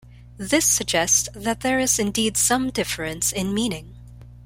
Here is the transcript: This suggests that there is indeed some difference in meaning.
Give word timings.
This 0.39 0.65
suggests 0.65 1.29
that 1.35 1.59
there 1.59 1.77
is 1.77 1.99
indeed 1.99 2.35
some 2.35 2.71
difference 2.71 3.31
in 3.31 3.53
meaning. 3.53 3.95